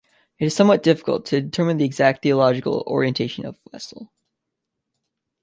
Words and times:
It 0.39 0.45
is 0.45 0.55
somewhat 0.55 0.81
difficult 0.81 1.27
to 1.27 1.41
determine 1.41 1.77
the 1.77 1.85
exact 1.85 2.23
theological 2.23 2.83
orientation 2.87 3.45
of 3.45 3.59
Wesel. 3.71 4.09